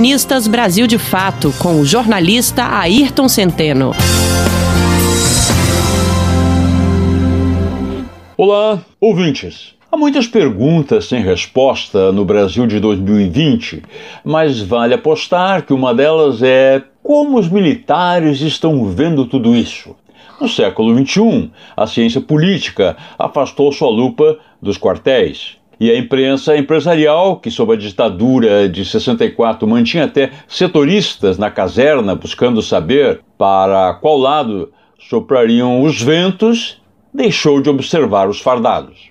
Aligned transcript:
Colunistas 0.00 0.48
Brasil 0.48 0.86
de 0.86 0.96
Fato, 0.96 1.52
com 1.58 1.78
o 1.78 1.84
jornalista 1.84 2.64
Ayrton 2.64 3.28
Centeno. 3.28 3.92
Olá, 8.34 8.80
ouvintes. 8.98 9.74
Há 9.92 9.98
muitas 9.98 10.26
perguntas 10.26 11.04
sem 11.04 11.22
resposta 11.22 12.10
no 12.12 12.24
Brasil 12.24 12.66
de 12.66 12.80
2020, 12.80 13.82
mas 14.24 14.62
vale 14.62 14.94
apostar 14.94 15.66
que 15.66 15.74
uma 15.74 15.94
delas 15.94 16.42
é 16.42 16.82
como 17.02 17.38
os 17.38 17.50
militares 17.50 18.40
estão 18.40 18.86
vendo 18.86 19.26
tudo 19.26 19.54
isso. 19.54 19.94
No 20.40 20.48
século 20.48 20.96
XXI, 20.96 21.50
a 21.76 21.86
ciência 21.86 22.22
política 22.22 22.96
afastou 23.18 23.70
sua 23.70 23.90
lupa 23.90 24.38
dos 24.62 24.78
quartéis. 24.78 25.59
E 25.80 25.90
a 25.90 25.96
imprensa 25.96 26.58
empresarial, 26.58 27.36
que 27.36 27.50
sob 27.50 27.72
a 27.72 27.76
ditadura 27.76 28.68
de 28.68 28.84
64 28.84 29.66
mantinha 29.66 30.04
até 30.04 30.30
setoristas 30.46 31.38
na 31.38 31.50
caserna 31.50 32.14
buscando 32.14 32.60
saber 32.60 33.22
para 33.38 33.94
qual 33.94 34.18
lado 34.18 34.70
soprariam 34.98 35.82
os 35.82 36.02
ventos, 36.02 36.80
deixou 37.14 37.62
de 37.62 37.70
observar 37.70 38.28
os 38.28 38.40
fardados. 38.40 39.08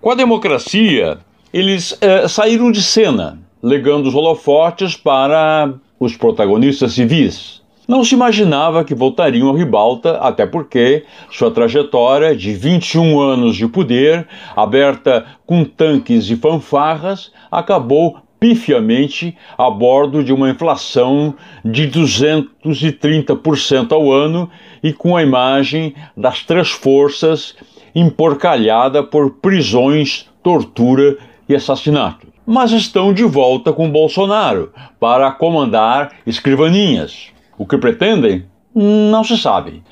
Com 0.00 0.10
a 0.10 0.14
democracia, 0.14 1.18
eles 1.52 1.96
eh, 2.00 2.26
saíram 2.26 2.72
de 2.72 2.82
cena, 2.82 3.38
legando 3.62 4.08
os 4.08 4.14
holofotes 4.14 4.96
para 4.96 5.74
os 6.00 6.16
protagonistas 6.16 6.92
civis. 6.92 7.60
Não 7.88 8.04
se 8.04 8.14
imaginava 8.14 8.84
que 8.84 8.94
voltariam 8.94 9.48
a 9.48 9.56
ribalta, 9.56 10.18
até 10.18 10.44
porque 10.44 11.06
sua 11.30 11.50
trajetória 11.50 12.36
de 12.36 12.52
21 12.52 13.18
anos 13.18 13.56
de 13.56 13.66
poder, 13.66 14.28
aberta 14.54 15.24
com 15.46 15.64
tanques 15.64 16.28
e 16.28 16.36
fanfarras, 16.36 17.32
acabou 17.50 18.18
pifiamente 18.38 19.34
a 19.56 19.70
bordo 19.70 20.22
de 20.22 20.34
uma 20.34 20.50
inflação 20.50 21.34
de 21.64 21.88
230% 21.88 23.92
ao 23.92 24.12
ano 24.12 24.50
e 24.82 24.92
com 24.92 25.16
a 25.16 25.22
imagem 25.22 25.94
das 26.14 26.44
três 26.44 26.68
forças 26.68 27.56
emporcalhada 27.94 29.02
por 29.02 29.36
prisões, 29.36 30.28
tortura 30.42 31.16
e 31.48 31.54
assassinato. 31.54 32.26
Mas 32.46 32.70
estão 32.70 33.14
de 33.14 33.24
volta 33.24 33.72
com 33.72 33.90
Bolsonaro 33.90 34.74
para 35.00 35.32
comandar 35.32 36.12
escrivaninhas. 36.26 37.32
O 37.58 37.66
que 37.66 37.76
pretendem? 37.76 38.44
Não 38.72 39.24
se 39.24 39.36
sabe. 39.36 39.82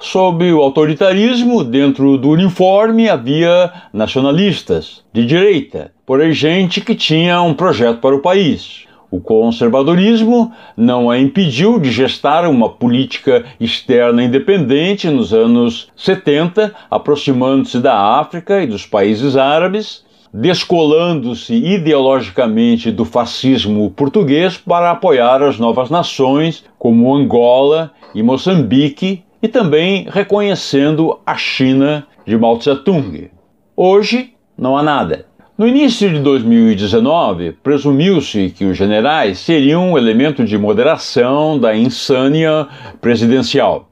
Sob 0.00 0.52
o 0.52 0.60
autoritarismo, 0.60 1.62
dentro 1.62 2.18
do 2.18 2.30
uniforme 2.30 3.08
havia 3.08 3.72
nacionalistas 3.92 5.04
de 5.12 5.24
direita, 5.24 5.92
porém 6.04 6.32
gente 6.32 6.80
que 6.80 6.96
tinha 6.96 7.40
um 7.40 7.54
projeto 7.54 8.00
para 8.00 8.16
o 8.16 8.20
país. 8.20 8.84
O 9.12 9.20
conservadorismo 9.20 10.52
não 10.76 11.08
a 11.08 11.16
impediu 11.16 11.78
de 11.78 11.92
gestar 11.92 12.48
uma 12.48 12.68
política 12.68 13.44
externa 13.60 14.24
independente 14.24 15.08
nos 15.08 15.32
anos 15.32 15.86
70, 15.94 16.74
aproximando-se 16.90 17.78
da 17.78 17.96
África 17.96 18.60
e 18.60 18.66
dos 18.66 18.84
países 18.84 19.36
árabes, 19.36 20.04
descolando-se 20.36 21.54
ideologicamente 21.54 22.90
do 22.90 23.04
fascismo 23.04 23.88
português 23.92 24.58
para 24.58 24.90
apoiar 24.90 25.40
as 25.40 25.60
novas 25.60 25.88
nações 25.90 26.64
como 26.76 27.14
Angola 27.14 27.92
e 28.12 28.20
Moçambique 28.20 29.22
e 29.40 29.46
também 29.46 30.08
reconhecendo 30.10 31.20
a 31.24 31.36
China 31.36 32.04
de 32.26 32.36
Mao 32.36 32.58
Tse-tung. 32.58 33.30
Hoje 33.76 34.32
não 34.58 34.76
há 34.76 34.82
nada. 34.82 35.26
No 35.56 35.68
início 35.68 36.10
de 36.10 36.18
2019, 36.18 37.52
presumiu-se 37.62 38.50
que 38.50 38.64
os 38.64 38.76
generais 38.76 39.38
seriam 39.38 39.92
um 39.92 39.96
elemento 39.96 40.44
de 40.44 40.58
moderação 40.58 41.56
da 41.56 41.76
insânia 41.76 42.66
presidencial. 43.00 43.88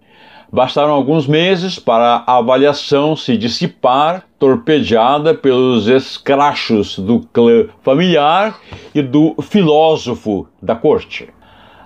Bastaram 0.54 0.92
alguns 0.92 1.26
meses 1.26 1.78
para 1.78 2.24
a 2.26 2.36
avaliação 2.36 3.16
se 3.16 3.38
dissipar, 3.38 4.24
torpedeada 4.38 5.32
pelos 5.32 5.88
escrachos 5.88 6.98
do 6.98 7.20
clã 7.32 7.68
familiar 7.80 8.60
e 8.94 9.00
do 9.00 9.34
filósofo 9.40 10.46
da 10.60 10.74
corte. 10.74 11.30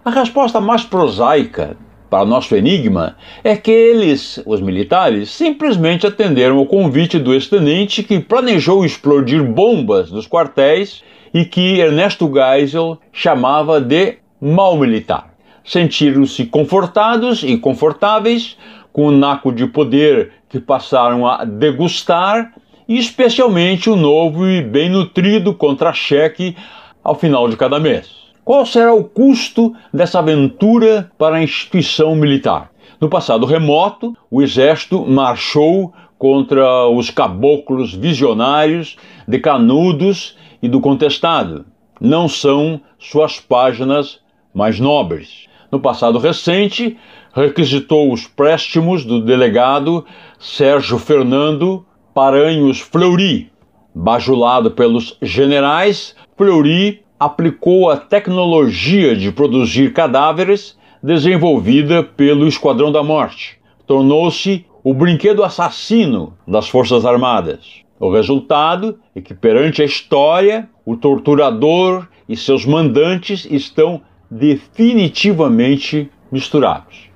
A 0.04 0.10
resposta 0.10 0.60
mais 0.60 0.82
prosaica 0.82 1.76
para 2.10 2.24
nosso 2.24 2.56
enigma 2.56 3.16
é 3.44 3.54
que 3.54 3.70
eles, 3.70 4.42
os 4.44 4.60
militares, 4.60 5.30
simplesmente 5.30 6.04
atenderam 6.04 6.58
ao 6.58 6.66
convite 6.66 7.20
do 7.20 7.32
ex-tenente 7.32 8.02
que 8.02 8.18
planejou 8.18 8.84
explodir 8.84 9.44
bombas 9.44 10.10
nos 10.10 10.26
quartéis 10.26 11.04
e 11.32 11.44
que 11.44 11.78
Ernesto 11.78 12.28
Geisel 12.34 12.98
chamava 13.12 13.80
de 13.80 14.18
mal 14.40 14.76
militar 14.76 15.35
sentiram-se 15.66 16.46
confortados 16.46 17.42
e 17.42 17.58
confortáveis 17.58 18.56
com 18.92 19.08
o 19.08 19.10
naco 19.10 19.52
de 19.52 19.66
poder 19.66 20.32
que 20.48 20.60
passaram 20.60 21.26
a 21.26 21.44
degustar 21.44 22.54
e 22.88 22.96
especialmente 22.96 23.90
o 23.90 23.96
novo 23.96 24.46
e 24.48 24.62
bem 24.62 24.88
nutrido 24.88 25.52
contra-cheque 25.52 26.56
ao 27.02 27.16
final 27.16 27.48
de 27.48 27.56
cada 27.56 27.80
mês. 27.80 28.08
Qual 28.44 28.64
será 28.64 28.94
o 28.94 29.02
custo 29.02 29.74
dessa 29.92 30.20
aventura 30.20 31.10
para 31.18 31.36
a 31.36 31.42
instituição 31.42 32.14
militar? 32.14 32.70
No 33.00 33.08
passado 33.08 33.44
remoto, 33.44 34.16
o 34.30 34.40
exército 34.40 35.04
marchou 35.04 35.92
contra 36.16 36.86
os 36.88 37.10
caboclos 37.10 37.92
visionários 37.92 38.96
de 39.26 39.38
Canudos 39.40 40.38
e 40.62 40.68
do 40.68 40.80
Contestado. 40.80 41.66
Não 42.00 42.28
são 42.28 42.80
suas 42.98 43.40
páginas 43.40 44.20
mais 44.54 44.78
nobres 44.80 45.46
no 45.70 45.80
passado 45.80 46.18
recente, 46.18 46.96
requisitou 47.34 48.12
os 48.12 48.26
préstimos 48.26 49.04
do 49.04 49.20
delegado 49.20 50.04
Sérgio 50.38 50.98
Fernando 50.98 51.84
Paranhos 52.14 52.80
Fleury. 52.80 53.50
Bajulado 53.94 54.70
pelos 54.70 55.16
generais, 55.20 56.14
Fleury 56.36 57.02
aplicou 57.18 57.90
a 57.90 57.96
tecnologia 57.96 59.16
de 59.16 59.32
produzir 59.32 59.92
cadáveres 59.92 60.78
desenvolvida 61.02 62.02
pelo 62.02 62.46
Esquadrão 62.46 62.92
da 62.92 63.02
Morte. 63.02 63.58
Tornou-se 63.86 64.64
o 64.82 64.94
brinquedo 64.94 65.42
assassino 65.42 66.34
das 66.46 66.68
Forças 66.68 67.04
Armadas. 67.04 67.82
O 67.98 68.10
resultado 68.10 68.98
é 69.14 69.20
que, 69.20 69.34
perante 69.34 69.82
a 69.82 69.84
história, 69.84 70.68
o 70.84 70.96
torturador 70.96 72.06
e 72.28 72.36
seus 72.36 72.66
mandantes 72.66 73.46
estão 73.50 74.02
definitivamente 74.30 76.10
misturados. 76.30 77.08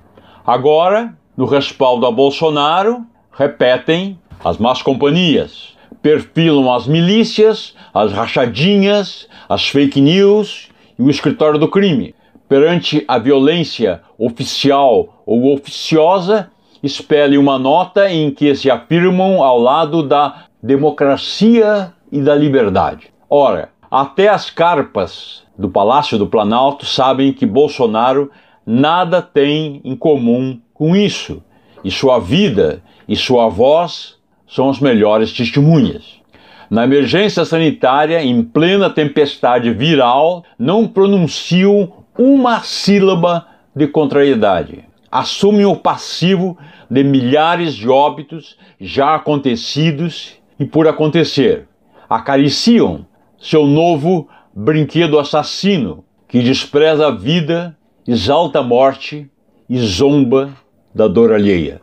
Agora, 0.45 1.13
no 1.35 1.45
respaldo 1.45 2.05
a 2.05 2.11
Bolsonaro, 2.11 3.05
repetem 3.31 4.19
as 4.43 4.57
más 4.57 4.81
companhias, 4.81 5.75
perfilam 6.01 6.71
as 6.71 6.87
milícias, 6.87 7.75
as 7.93 8.11
rachadinhas, 8.11 9.27
as 9.47 9.67
fake 9.67 10.01
news 10.01 10.69
e 10.97 11.03
o 11.03 11.09
escritório 11.09 11.59
do 11.59 11.67
crime. 11.67 12.15
Perante 12.47 13.03
a 13.07 13.17
violência 13.17 14.01
oficial 14.17 15.23
ou 15.25 15.53
oficiosa, 15.53 16.51
expelem 16.83 17.37
uma 17.37 17.57
nota 17.57 18.11
em 18.11 18.31
que 18.31 18.53
se 18.55 18.69
afirmam 18.69 19.41
ao 19.41 19.59
lado 19.59 20.03
da 20.03 20.45
democracia 20.61 21.93
e 22.11 22.19
da 22.19 22.35
liberdade. 22.35 23.07
Ora, 23.29 23.69
até 23.89 24.27
as 24.27 24.49
carpas 24.49 25.43
do 25.61 25.69
Palácio 25.69 26.17
do 26.17 26.25
Planalto 26.25 26.87
sabem 26.87 27.31
que 27.31 27.45
Bolsonaro 27.45 28.31
nada 28.65 29.21
tem 29.21 29.79
em 29.83 29.95
comum 29.95 30.59
com 30.73 30.95
isso, 30.95 31.41
e 31.83 31.91
sua 31.91 32.19
vida 32.19 32.81
e 33.07 33.15
sua 33.15 33.47
voz 33.47 34.15
são 34.47 34.69
as 34.69 34.79
melhores 34.79 35.31
testemunhas. 35.31 36.19
Na 36.67 36.83
emergência 36.83 37.45
sanitária, 37.45 38.23
em 38.23 38.41
plena 38.41 38.89
tempestade 38.89 39.71
viral, 39.71 40.43
não 40.57 40.87
pronunciam 40.87 41.91
uma 42.17 42.61
sílaba 42.61 43.45
de 43.75 43.87
contrariedade. 43.87 44.85
Assumem 45.11 45.65
o 45.65 45.75
passivo 45.75 46.57
de 46.89 47.03
milhares 47.03 47.75
de 47.75 47.87
óbitos 47.87 48.57
já 48.79 49.15
acontecidos 49.15 50.33
e 50.59 50.65
por 50.65 50.87
acontecer. 50.87 51.67
Acariciam 52.09 53.05
seu 53.37 53.65
novo 53.65 54.29
brinquedo 54.55 55.19
assassino 55.19 56.03
que 56.27 56.41
despreza 56.41 57.07
a 57.07 57.11
vida, 57.11 57.77
exalta 58.07 58.59
a 58.59 58.63
morte 58.63 59.29
e 59.69 59.79
zomba 59.79 60.49
da 60.93 61.07
dor 61.07 61.33
alheia. 61.33 61.81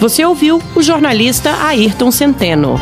Você 0.00 0.24
ouviu 0.24 0.60
o 0.74 0.82
jornalista 0.82 1.50
Ayrton 1.64 2.10
Centeno. 2.10 2.78